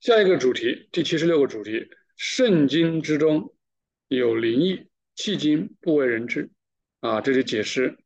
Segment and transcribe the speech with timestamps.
[0.00, 3.52] 下一个主题，第七十六个主题，圣经之中
[4.06, 4.86] 有灵异，
[5.16, 6.50] 迄今不为人知。
[7.00, 7.98] 啊，这是解释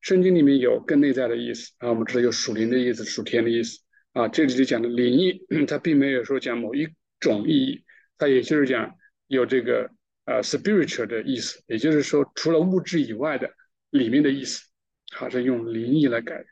[0.00, 1.88] 圣经里面有更内在的意思啊。
[1.88, 3.80] 我们知道有属灵的意思，属天的意思
[4.12, 4.28] 啊。
[4.28, 6.86] 这里就讲的灵异， 它并没有说讲某一
[7.18, 7.84] 种意义，
[8.16, 8.96] 它也就是讲
[9.26, 9.90] 有这个
[10.26, 13.52] 呃 spiritual 的意思，也就是说除了物质以外的
[13.90, 14.62] 里面的意思，
[15.10, 16.44] 还是用灵异来改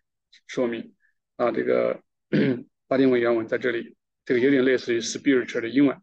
[0.48, 0.92] 说明
[1.36, 1.52] 啊。
[1.52, 2.02] 这个
[2.88, 5.96] 拉丁文原文在这里，这个有点类似于 spiritual 的英文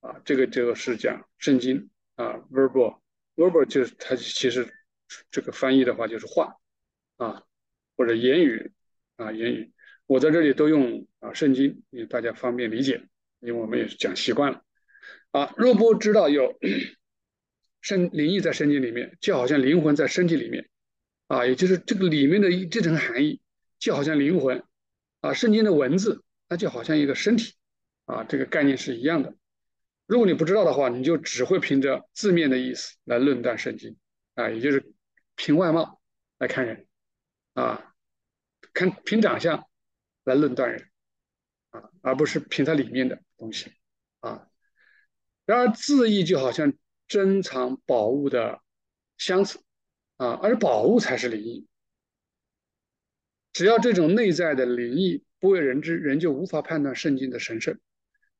[0.00, 0.20] 啊。
[0.24, 3.00] 这个就是讲圣经啊，verbal。
[3.34, 4.72] verbal 就是它其实
[5.30, 6.56] 这个翻译的话就是话
[7.18, 7.42] 啊
[7.96, 8.72] 或者言语
[9.16, 9.72] 啊言语，
[10.06, 13.06] 我在这里都用啊圣经，因为大家方便理解，
[13.40, 14.62] 因为我们也是讲习惯了
[15.32, 15.52] 啊。
[15.56, 16.58] 若不知道有
[17.80, 20.68] 圣灵异在圣经里面，就好像灵魂在身体里面
[21.28, 23.40] 啊，也就是这个里面的这层含义，
[23.78, 24.64] 就好像灵魂
[25.20, 27.54] 啊，圣经的文字那就好像一个身体
[28.04, 29.34] 啊，这个概念是一样的。
[30.06, 33.96] 如果你不知道的话，你就只会凭着字面的意思来论断圣经，
[34.34, 34.92] 啊，也就是
[35.34, 36.00] 凭外貌
[36.38, 36.86] 来看人，
[37.54, 37.92] 啊，
[38.72, 39.68] 看凭长相
[40.22, 40.88] 来论断人，
[41.70, 43.72] 啊，而不是凭它里面的东西，
[44.20, 44.48] 啊。
[45.44, 46.72] 然而字义就好像
[47.08, 48.60] 珍藏宝物的
[49.18, 49.60] 箱子，
[50.16, 51.66] 啊，而宝物才是灵异。
[53.52, 57.78] 只要这种内在的灵异不为人知，人就无法判断圣经的神圣。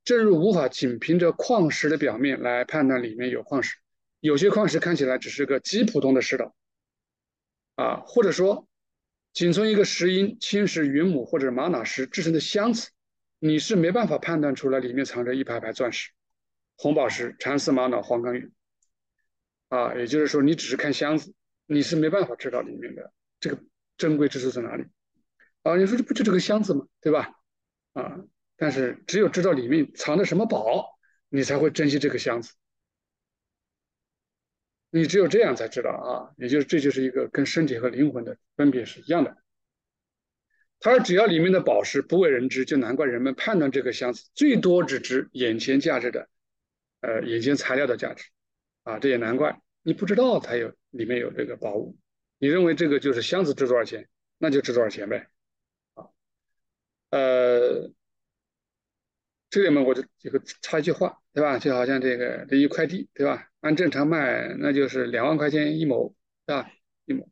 [0.04, 3.76] 正如无法仅凭着矿石的表面来判断里面有矿石，
[4.20, 6.54] 有些矿石看起来只是个极普通的石头，
[7.74, 8.68] 啊，或者说，
[9.32, 12.90] 仅从一个石英、青石、云母或者玛瑙石制成的箱子，
[13.40, 16.12] 你是没办法判断出来里面藏着一排排钻石、
[16.76, 18.50] 红宝石、蚕丝玛瑙、黄冈玉，
[19.70, 21.34] 啊，也就是说，你只是看箱子，
[21.66, 23.60] 你是没办法知道里面的这个
[23.98, 24.84] 珍贵之处在哪里，
[25.66, 26.86] 啊，你说这不就这个箱子吗？
[27.00, 27.32] 对吧？
[27.94, 28.24] 啊。
[28.56, 30.96] 但是只有知道里面藏着什么宝，
[31.28, 32.54] 你才会珍惜这个箱子。
[34.90, 39.36] 你只有这样才知道啊，也就是这就是一个跟身体和灵魂的分别是一样的。
[40.78, 46.28] 他说，只要里面的宝石不为人知，就难怪人们判断这个箱子最多只值眼前价值的，
[47.00, 48.24] 呃，眼前材料的价值，
[48.84, 51.98] 啊，这也难怪你不知道它有里面有这个宝物，
[52.38, 54.08] 你认为这个就是箱子值多少钱，
[54.38, 55.28] 那就值多少钱呗，
[57.10, 57.90] 呃。
[59.48, 61.58] 这里面我就这个插一句话，对吧？
[61.58, 63.48] 就好像这个这一块地，对吧？
[63.60, 66.70] 按正常卖，那就是两万块钱一亩，对吧？
[67.06, 67.30] 一亩。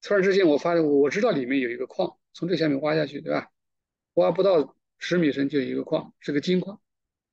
[0.00, 3.50] 突然之间，我发现我知道里面有一个矿，从这下面挖下去，对吧？
[4.14, 6.80] 挖不到十米深就有一个矿，是个金矿，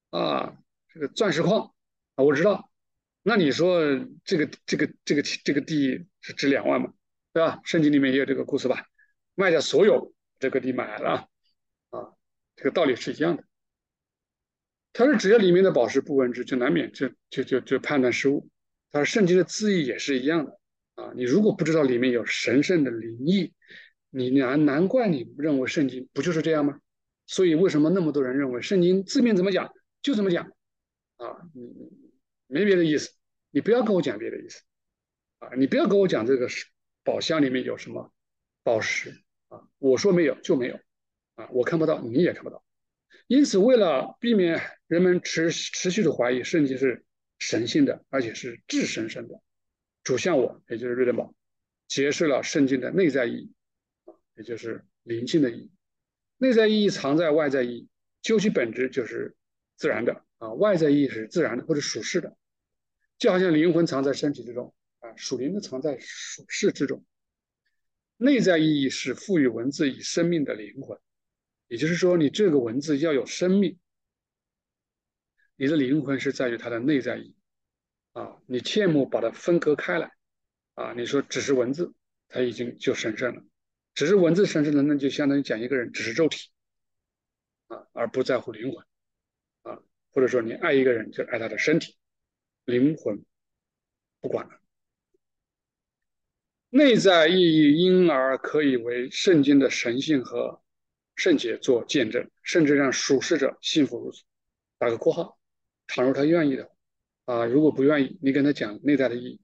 [0.09, 0.57] 啊，
[0.89, 1.73] 这个钻石矿
[2.15, 2.69] 啊，我知道。
[3.21, 3.81] 那你说
[4.25, 6.91] 这个这个这个这个地是值两万嘛，
[7.31, 7.61] 对吧？
[7.63, 8.87] 圣经里面也有这个故事吧？
[9.35, 11.29] 卖掉所有这个地买了，
[12.57, 13.45] 这个道理是一样的。
[14.91, 18.49] 他说：“只要里面的宝石不闻之，就难免就就就就判断失误。”
[18.91, 20.59] 他说：“圣经的字义也是一样的
[20.95, 21.13] 啊！
[21.15, 23.53] 你如果不知道里面有神圣的灵意，
[24.09, 26.79] 你难难怪你认为圣经不就是这样吗？
[27.27, 30.45] 所以为什么那么多人认为圣经字面怎么讲就怎么讲
[31.17, 31.37] 啊？
[31.53, 31.69] 你
[32.47, 33.11] 没别的意思，
[33.51, 34.63] 你不要跟我讲别的意思
[35.39, 35.49] 啊！
[35.55, 36.47] 你不要跟我讲这个
[37.03, 38.11] 宝箱里面有什么
[38.63, 39.61] 宝石啊！
[39.77, 40.79] 我说没有就没有
[41.37, 41.47] 啊！
[41.51, 42.61] 我看不到，你也看不到。”
[43.27, 47.05] 因此，为了避免人们持持续的怀疑圣经是
[47.39, 49.41] 神性的，而且是至神圣的，
[50.03, 51.33] 主向我，也就是瑞德堡，
[51.87, 53.53] 揭示了圣经的内在意义，
[54.35, 55.71] 也就是灵性的意义。
[56.37, 57.89] 内在意义藏在外在意义，
[58.21, 59.35] 究其本质就是
[59.75, 62.37] 自然的啊，外在意义是自然的或者属世的，
[63.17, 67.03] 就好像灵魂藏在身体之中啊，属灵的藏在属世之中。
[68.15, 70.97] 内在意义是赋予文字以生命的灵魂。
[71.67, 73.77] 也就是说，你这个文字要有生命，
[75.57, 77.35] 你的灵魂是在于它的内在意义
[78.13, 78.37] 啊！
[78.45, 80.13] 你切莫把它分割开来
[80.75, 80.93] 啊！
[80.93, 81.93] 你说只是文字，
[82.29, 83.41] 它已经就神圣了；
[83.93, 86.49] 只是文字神圣了，那就相当于讲一个人只是肉体
[87.67, 88.85] 啊，而不在乎灵魂
[89.63, 89.83] 啊！
[90.11, 91.97] 或者说，你爱一个人就爱他的身体，
[92.63, 93.21] 灵魂
[94.21, 94.57] 不管了。
[96.69, 100.61] 内在意义因而可以为圣经的神性和。
[101.17, 104.23] 圣洁做见证，甚至让属世者信服如此。
[104.77, 105.37] 打个括号，
[105.87, 106.71] 倘若他愿意的，
[107.25, 109.41] 啊，如果不愿意，你跟他讲内在的意义，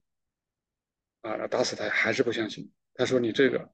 [1.20, 2.70] 啊，打死他还是不相信。
[2.94, 3.72] 他说你这个，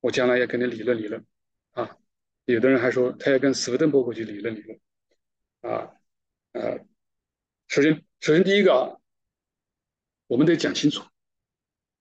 [0.00, 1.26] 我将来要跟你理论理论，
[1.72, 1.98] 啊，
[2.44, 4.80] 有的人还说他要跟斯威登伯格去理论理论，
[5.62, 5.90] 啊，
[6.52, 6.78] 呃，
[7.66, 8.94] 首先，首先第一个啊，
[10.28, 11.02] 我们得讲清楚，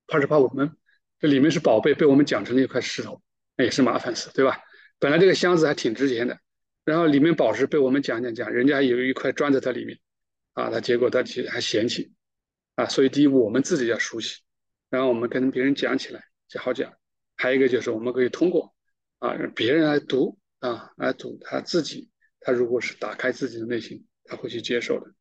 [0.05, 0.77] 怕是怕我们
[1.17, 3.19] 这里面是宝贝，被我们讲成了一块石头，
[3.57, 4.59] 那也是麻烦事，对吧？
[4.99, 6.37] 本来这个箱子还挺值钱的，
[6.83, 9.97] 然后里面宝石被我们讲讲讲，人家有一块砖在它里面，
[10.53, 12.11] 啊，他结果他其实还嫌弃，
[12.75, 14.41] 啊，所以第一我们自己要熟悉，
[14.89, 16.93] 然后我们跟别人讲起来就好讲，
[17.37, 18.75] 还有一个就是我们可以通过
[19.19, 22.09] 啊让别人来读啊来读他自己，
[22.41, 25.13] 他如果是打开自己的内心，他会去接受的。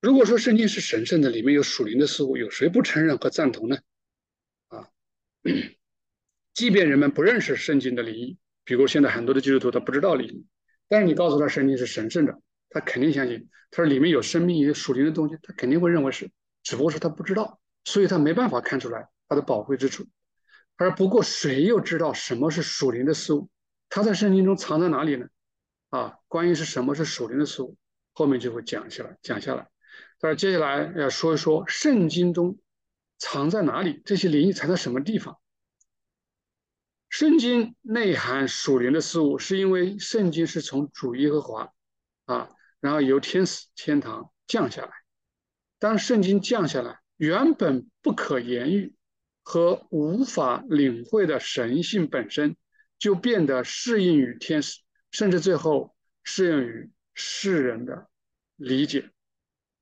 [0.00, 3.78] 如果说圣经是神圣的，里面有属灵的事物，有谁不承认和赞同呢？
[4.68, 4.90] 啊，
[6.54, 10.46] 即便人们不认识圣经的灵意，比如现在很多的基督徒他不知道灵意，
[10.88, 12.40] 但是你告诉他圣经是神圣的，
[12.70, 13.48] 他肯定相信。
[13.70, 16.30] 他说里面有生命、有属灵的东西，他肯定会认为是，
[16.62, 20.06] 只不过是他不知道，所以他没办法看出来它的宝贵之处。
[20.76, 23.48] 而不过谁又知道什么是属灵的事物？
[23.88, 25.26] 它在圣经中藏在哪里呢？
[25.90, 27.76] 啊，关于是什么是属灵的事物，
[28.12, 29.68] 后面就会讲下来，讲下来。
[30.20, 32.58] 但是接下来要说一说圣经中
[33.18, 35.36] 藏在哪里，这些灵异藏在什么地方？
[37.14, 41.72] 圣经内涵属灵的事物，是因为圣经是从主耶和华
[42.24, 42.50] 啊，
[42.80, 44.90] 然后由天使天堂降下来。
[45.78, 48.96] 当圣经降下来，原本不可言喻
[49.44, 52.56] 和无法领会的神性本身，
[52.98, 54.80] 就变得适应于天使，
[55.12, 55.94] 甚至最后
[56.24, 58.08] 适应于世人的
[58.56, 59.12] 理解。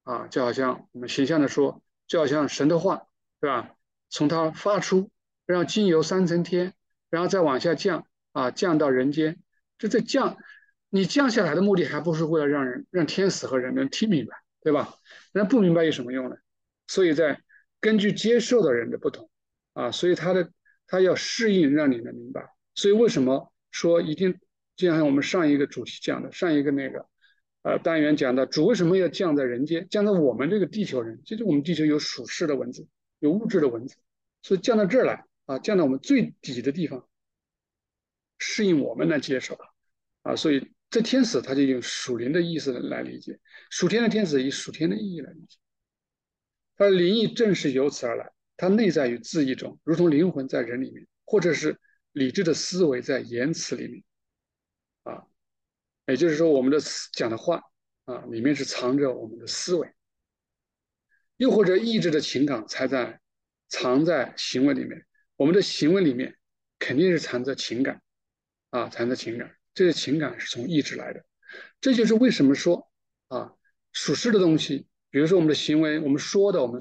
[0.02, 3.06] 啊，就好像我们形象的说，就好像神的话，
[3.40, 3.74] 对吧？
[4.10, 5.10] 从它发出，
[5.46, 6.74] 让经由三层天，
[7.12, 9.38] 然后再往下降，啊，降到人间。
[9.76, 10.38] 这这降，
[10.88, 14.32] 你降下来的目的还不是为了让人让天使和人能听明白，
[14.62, 14.94] 对吧？
[15.32, 16.36] 那不明白有什么用呢？
[16.86, 17.38] 所以在
[17.80, 19.28] 根据接受的人的不同，
[19.74, 20.50] 啊，所以他的
[20.86, 22.48] 他要适应，让你能明白。
[22.74, 24.34] 所以为什么说一定？
[24.74, 27.06] 就像我们上一个主题讲的，上一个那个。
[27.64, 31.20] 呃，单元讲的主为什么要降在人间，降在我们这个地球人？
[31.24, 32.88] 其实我们地球有属世的文字，
[33.20, 33.94] 有物质的文字，
[34.42, 37.08] 所以降到这儿来啊，降到我们最底的地方，
[38.38, 39.58] 适应我们来接受
[40.22, 40.36] 啊。
[40.36, 43.40] 所以这天使他就用属灵的意思来理解，
[43.70, 45.58] 属天的天使以属天的意义来理解。
[46.76, 51.78] 他的灵异正是由此而来，它内在于字义中，如同灵魂在人里面，或者是
[52.12, 54.04] 理智的思维在言辞里面
[55.02, 55.26] 啊。
[56.06, 56.78] 也就是说，我们的
[57.12, 57.62] 讲的话
[58.04, 59.92] 啊，里面是藏着我们的思维，
[61.36, 63.20] 又或者意志的情感才在
[63.68, 65.06] 藏在行为里面。
[65.42, 66.36] 我们的行为里面
[66.78, 68.00] 肯定是藏着情感
[68.70, 69.56] 啊，藏着情感。
[69.74, 71.24] 这些情感是从意志来的。
[71.80, 72.88] 这就是为什么说
[73.26, 73.52] 啊，
[73.92, 76.80] 属实的东西，比如说我们的行为，我们说的，我们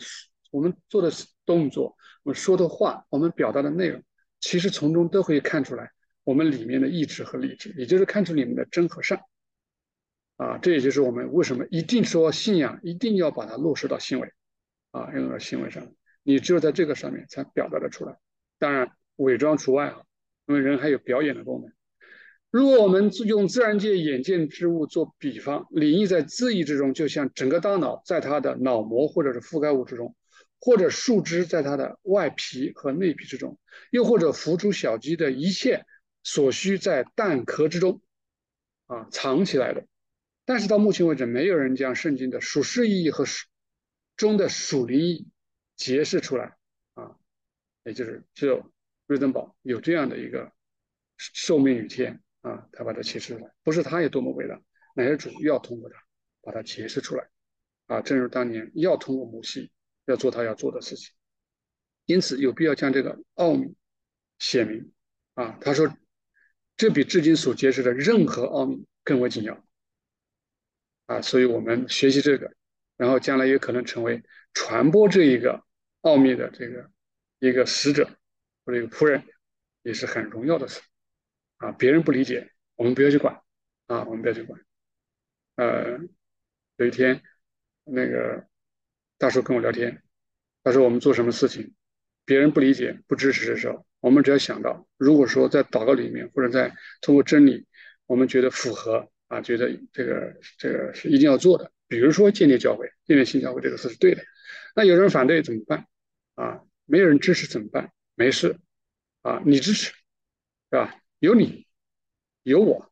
[0.51, 1.11] 我们做的
[1.43, 4.03] 动作，我们说的话，我们表达的内容，
[4.39, 5.91] 其实从中都可以看出来。
[6.23, 9.21] 我们里面的意志和理智，也就是看出里面的真和善，
[10.37, 14.31] 啊，这也就是我们为什么一定说信仰一定要把它落实到行为，
[14.91, 15.91] 啊，用到行为上，
[16.21, 18.19] 你只有在这个上面才表达的出来。
[18.61, 20.03] 当然，伪装除外啊，
[20.45, 21.73] 因为人还有表演的功能。
[22.51, 30.15] 如果我们用自然界眼见之物做比方，灵异在字义之中，就像整个大脑在它的脑膜或者是覆盖物之中，
[30.59, 33.57] 或者树枝在它的外皮和内皮之中，
[33.89, 35.83] 又或者孵出小鸡的一切。
[36.23, 37.99] 所需在蛋壳之中
[38.85, 39.87] 啊藏起来的，
[40.45, 43.47] 但是到目前为止，没有人将圣经的属世意义和属
[44.15, 45.27] 中的属灵意义
[45.75, 46.57] 揭示出来，
[47.83, 48.71] 也就是只有
[49.07, 50.51] 瑞登堡有这样的一个
[51.17, 54.61] 受命于天啊，他把它揭示出来，不是他有多么伟大，
[54.95, 55.95] 乃是主要通过他
[56.41, 57.29] 把它揭示出来
[57.87, 59.71] 啊，正如当年要通过母系
[60.05, 61.13] 要做他要做的事情，
[62.05, 63.75] 因此有必要将这个奥秘
[64.39, 64.91] 写明
[65.33, 65.91] 啊，他说。
[66.77, 69.63] 这比至今所揭示的任何奥秘更为紧要
[71.05, 71.21] 啊！
[71.21, 72.51] 所以我们学习这个，
[72.97, 74.23] 然后将来也可能成为
[74.55, 75.63] 传播这一个
[75.99, 76.89] 奥秘的这个
[77.49, 78.07] 一个使者
[78.63, 79.23] 或者一个仆人，
[79.81, 80.79] 也是很荣耀的事
[81.57, 81.71] 啊！
[81.71, 83.41] 别人不理解，我们不要去管
[83.87, 84.03] 啊！
[84.05, 84.61] 我们不要去管。
[85.55, 85.99] 呃，
[86.77, 87.23] 有一天，
[87.83, 88.45] 那个
[89.17, 90.03] 大叔跟我聊天，
[90.63, 91.73] 他说我们做什么事情，
[92.25, 93.85] 别人不理解、不支持的时候。
[94.01, 97.65] 我们只要想到，如果说在祷告里面，或者在通过真理，
[98.05, 104.23] 我们觉得符合啊，觉得这个这个是一定要做的，比如说建立教会、建立新教会这个事是对的，
[104.75, 105.87] 那有人反对怎么办？
[106.35, 107.93] 啊，没有人支持怎么办？
[108.15, 108.59] 没事，
[109.21, 109.95] 啊，你支持，是
[110.71, 111.01] 吧？
[111.19, 111.65] 有你，
[112.43, 112.91] 有我，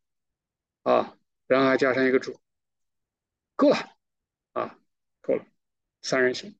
[0.83, 2.39] 啊，然后还加上一个主，
[3.57, 3.75] 够了，
[4.53, 4.79] 啊，
[5.19, 5.45] 够了，
[6.01, 6.57] 三人行，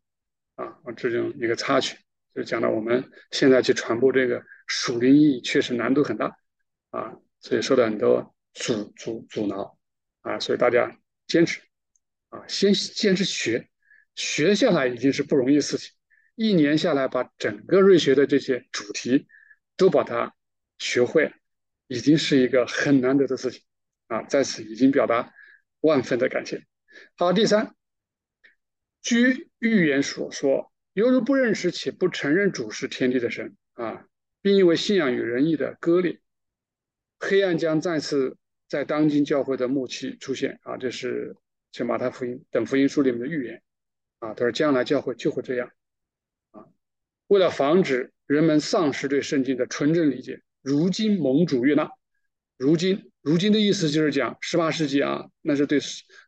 [0.56, 1.98] 啊，我这种一个插曲。
[2.36, 6.38] 就讲到我们现在去传播这个属灵意义，确实难度很大
[6.90, 9.80] 啊，所以受到很多阻阻阻挠
[10.24, 11.62] 啊，所以大家坚持
[12.28, 13.70] 啊，先坚持学，
[14.16, 15.96] 学下来已经是不容易的事情。
[16.42, 19.28] 一年下来，把整个瑞学的这些主题
[19.76, 20.34] 都把它
[20.78, 21.34] 学会
[21.88, 23.62] 已经是一个很难得的事情
[24.08, 25.34] 啊，在此已经表达
[25.82, 26.66] 万分的感谢。
[27.18, 27.76] 好，第三，
[29.02, 34.06] 据预言所说，犹如不认识且不承认主是天地的神啊，
[34.42, 36.22] 并因为信仰与仁义的割裂，
[37.20, 38.38] 黑暗将再次
[38.70, 41.36] 在当今教会的末期出现啊，这是
[41.74, 43.62] 像马太福音等福音书里面的预言
[44.20, 45.70] 啊，他说将来教会就会这样，
[47.30, 50.42] 为了防止人们丧失对圣经的纯正理解。
[50.62, 51.90] 如今盟主悦纳，
[52.58, 55.80] 如今如今的意思就是讲十八世纪啊，那是对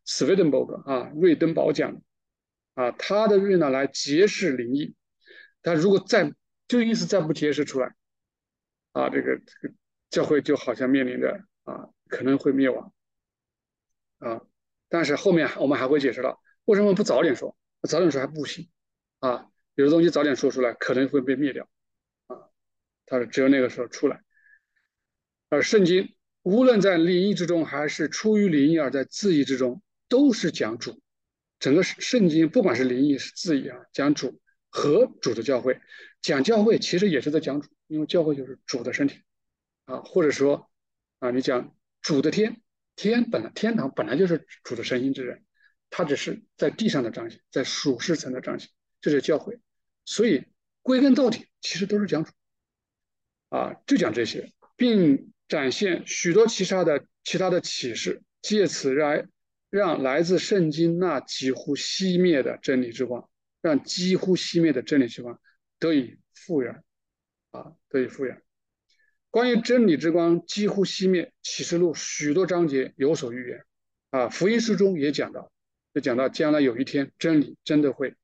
[0.05, 2.01] 斯威登伯格啊瑞登堡讲
[2.75, 4.95] 啊，他的瑞纳来揭示灵异，
[5.61, 6.33] 他如果再
[6.67, 7.93] 就意思再不揭示出来
[8.93, 9.73] 啊，这个这个
[10.09, 12.93] 教会就好像面临着啊可能会灭亡。
[14.19, 14.41] 啊，
[14.87, 17.57] 但是后面我们还会解释到为什么不早点说，
[17.89, 18.69] 早点说还不行。
[19.19, 21.69] 啊，有的东西早点说出来可能会被灭掉。
[22.27, 22.37] 啊
[23.05, 24.21] 他说：“只有那个时候出来。”
[25.49, 31.01] 而圣经无论在灵异之中，还是出于灵异而在字意之中，都是讲主。
[31.59, 35.79] 整个圣经不管是灵异是字意啊，讲主和主的教会，
[36.21, 39.21] 讲教会其实也是在讲主，因为教会就是主的身体
[39.85, 40.71] 啊，或者说
[41.19, 42.61] 啊，你讲主的天，
[42.95, 45.43] 天本来天堂本来就是主的神心之人，
[45.91, 48.69] 他只是在地上的彰显，在属世层的彰显，
[49.01, 49.59] 这是教会。
[50.05, 50.45] 所以
[50.81, 52.31] 归根到底，其实都是讲主。
[53.49, 59.27] 啊，就讲这些，并展现许多其他的其他的启示，借此来
[59.69, 63.29] 让来自圣经那几乎熄灭的真理之光，
[63.61, 65.37] 让几乎熄灭的真理之光
[65.79, 66.81] 得以复原，
[67.51, 68.41] 啊，得以复原。
[69.29, 73.65] 关于真理之光几乎熄灭，启示录许多章节有所预言，
[74.11, 75.51] 啊，福音书中也讲到，
[75.93, 78.15] 就讲到将来有一天真理真的会，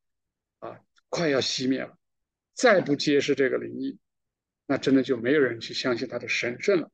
[1.09, 1.97] 快要熄灭了，
[2.53, 3.97] 再不揭示这个灵异。
[4.65, 6.91] 那真的就没有人去相信他的神圣了。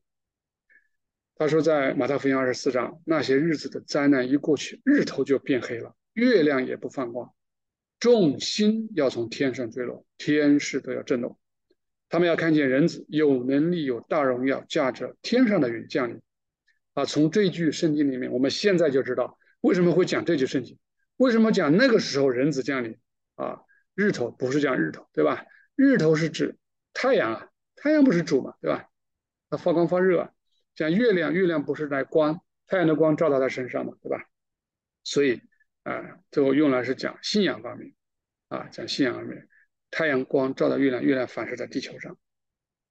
[1.36, 7.34] 他说，在马太福音二十四章，那些日子的灾难一过去，日头就变黑了，月亮也不放光，
[8.00, 11.40] 众星要从天上坠落，天势都要震动。
[12.10, 16.22] 他们要看见人子有能力、有大荣耀，驾着天上的云降临。
[16.94, 20.78] 啊，从这句圣经里面，我们现在就知道为什么会讲这句圣经，
[21.18, 22.96] 为什么讲那个时候人子降临
[23.34, 23.62] 啊？
[23.96, 25.46] 日头不是讲日头，对吧？
[25.76, 26.58] 日头是指
[26.94, 27.50] 太阳啊。
[27.76, 28.88] 太阳不是主嘛，对吧？
[29.50, 30.34] 它发光发热，
[30.74, 34.24] 像月亮，月亮不是来光，太阳的光照到它身上嘛，对吧？
[35.04, 35.42] 所以
[35.84, 37.94] 啊，最后用来是讲信仰方面，
[38.48, 39.50] 啊，讲信仰方面，
[39.92, 42.18] 太阳光照到月亮，月亮反射在地球上，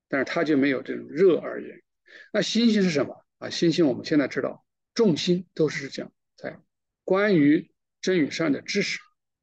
[0.09, 1.82] 但是它就没有这种热而言。
[2.32, 3.49] 那星星是什么啊？
[3.49, 6.59] 星星我们现在知道，众星都是讲在
[7.02, 9.00] 关于真与善的知识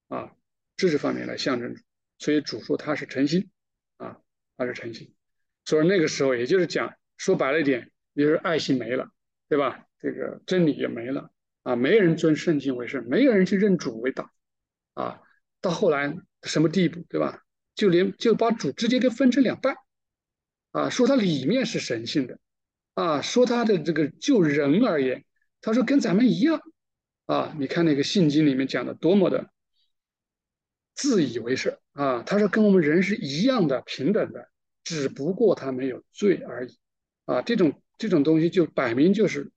[0.09, 0.35] 啊，
[0.79, 1.75] 知识方面来象征，
[2.19, 3.49] 所以主说他是晨星
[3.97, 4.15] 啊，
[4.55, 5.13] 他是晨星。
[5.65, 9.11] 所以那个时候，也就是讲，说白了一点，也就是爱心没了，
[9.49, 9.85] 对吧？
[9.99, 11.31] 这个真理也没了
[11.63, 14.31] 啊，没人尊圣经为圣，没有人去认主为大
[14.93, 15.19] 啊。
[15.59, 17.43] 到后来什么地步，对吧？
[17.75, 19.75] 就连就把主直接给分成两半
[20.71, 22.39] 啊，说它里面是神性的
[22.93, 25.25] 啊，说它的这个就人而言，
[25.59, 26.61] 他说跟咱们一样
[27.25, 27.53] 啊。
[27.59, 29.49] 你看那个信经里面讲的多么的
[30.99, 34.49] 自以为是啊，他说跟我们人是一样的平等的。
[34.83, 36.77] 只不过他没有罪而已，
[37.25, 39.51] 啊，这种这种东西就摆明就是，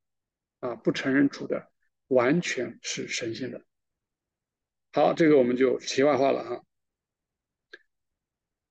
[0.60, 1.70] 啊，不承认主的
[2.08, 3.62] 完全是神性的。
[4.92, 6.62] 好，这个我们就题外话了哈。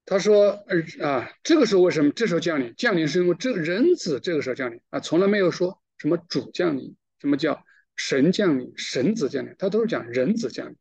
[0.06, 2.76] 他说，呃啊，这个时候为什么这时候降临？
[2.76, 10.76] 降临是因为这人子这个时候降临啊，从来没有说什么主降临，什么叫神降临、神子降临，他都是讲人子降临。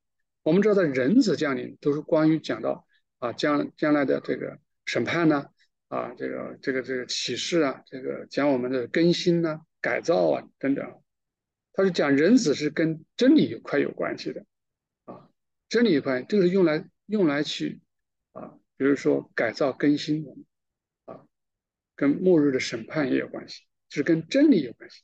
[0.50, 2.84] 我们知道在人子降临都是关于讲到
[3.20, 5.46] 啊将将来的这个审判呢。
[5.86, 11.02] 啊，这个这个这个启示啊，这个讲我们的更新呐、改造啊等等，
[11.72, 14.44] 他是讲人子是跟真理有块有关系的，
[15.06, 15.28] 啊，
[15.68, 17.80] 真理有关，这个是用来用来去
[18.30, 20.44] 啊，比如说改造更新我们，
[21.06, 21.26] 啊，
[21.96, 25.02] 跟末日的审判也有关系，是跟真理有关系，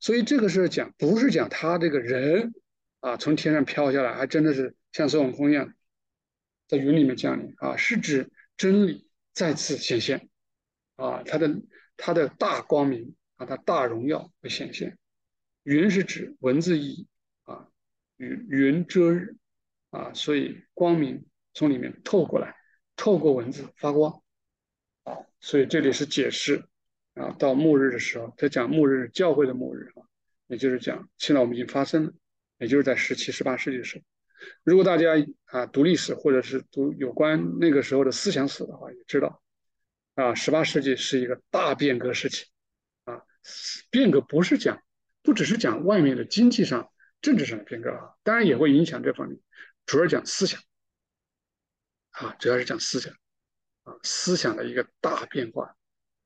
[0.00, 2.52] 所以这个是讲不是讲他这个人
[3.00, 5.74] 啊从天上飘下来，还真的是像孙悟空一样
[6.66, 9.04] 在云里面降临啊，是指真理。
[9.34, 10.30] 再次显现，
[10.94, 11.60] 啊，它的
[11.98, 14.96] 它的大光明啊，它大荣耀会显现。
[15.62, 17.08] 云是指文字意义
[17.42, 17.68] 啊，
[18.16, 19.36] 云云遮日
[19.90, 22.56] 啊，所以光明从里面透过来，
[22.96, 24.22] 透过文字发光
[25.02, 26.64] 啊，所以这里是解释
[27.12, 30.08] 啊，到末日的时候，他讲末日教会的末日啊，
[30.46, 32.14] 也就是讲现在我们已经发生了，
[32.56, 34.04] 也就是在十七、十八世纪的时候。
[34.62, 35.14] 如果大家
[35.46, 39.42] 啊读历史或者是读有关那个时候的思想史的话，也知道
[40.14, 42.46] 啊，十八世纪是一个大变革时期，
[43.04, 43.22] 啊，
[43.90, 44.82] 变革不是讲，
[45.22, 46.90] 不只是讲外面的经济上、
[47.20, 49.38] 政治上的变革啊，当然也会影响这方面，
[49.86, 50.60] 主要讲思想，
[52.10, 53.12] 啊，主要是讲思想，
[53.84, 55.76] 啊，思想的一个大变化。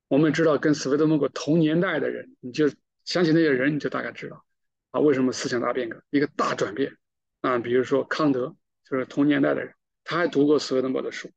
[0.07, 2.69] 我们知道，跟斯威德蒙格同年代的人，你就
[3.05, 4.45] 想起那些人，你就大概知道，
[4.89, 6.97] 啊，为什么思想大变革，一个大转变，
[7.41, 8.55] 啊，比如说康德，
[8.89, 11.31] 就是同年代的人，他还读过斯威登伯的书，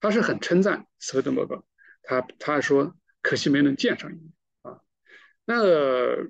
[0.00, 1.64] 他是很称赞斯威登伯格，
[2.02, 4.32] 他他还说可惜没能见上一面
[4.62, 4.80] 啊。
[5.44, 6.28] 那个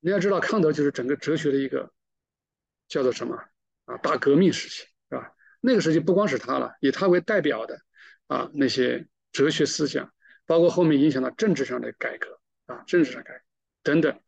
[0.00, 1.92] 你要知道，康德就是整个哲学的一个
[2.88, 3.36] 叫做什么
[3.84, 3.96] 啊？
[3.98, 5.32] 大革命时期是吧？
[5.60, 7.80] 那个时期不光是他了，以他为代表的
[8.26, 10.12] 啊那些哲学思想，
[10.46, 13.44] 包括后面影响到政治上的改革啊，政治上改革
[13.82, 14.20] 等等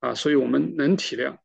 [0.00, 1.38] 啊，所以我们能体谅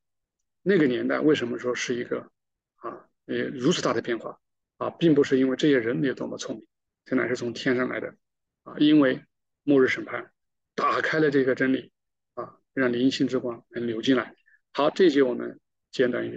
[0.61, 2.29] 那个年代为什么说是一个
[2.75, 4.39] 啊呃如此大的变化
[4.77, 6.65] 啊，并不是因为这些人有多么聪明，
[7.05, 8.15] 这乃是从天上来的
[8.63, 9.23] 啊，因为
[9.63, 10.31] 末日审判
[10.75, 11.91] 打开了这个真理
[12.33, 12.57] 啊。
[12.73, 14.33] 让灵性之光能流进来。
[14.71, 15.59] 好，这节我们
[15.91, 16.29] 简短一点。